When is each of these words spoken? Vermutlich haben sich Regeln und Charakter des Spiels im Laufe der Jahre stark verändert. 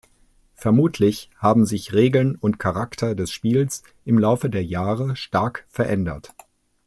Vermutlich 0.55 1.29
haben 1.37 1.63
sich 1.67 1.93
Regeln 1.93 2.35
und 2.35 2.57
Charakter 2.57 3.13
des 3.13 3.31
Spiels 3.31 3.83
im 4.03 4.17
Laufe 4.17 4.49
der 4.49 4.65
Jahre 4.65 5.15
stark 5.15 5.63
verändert. 5.69 6.33